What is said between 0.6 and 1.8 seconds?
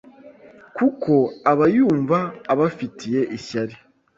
kuko aba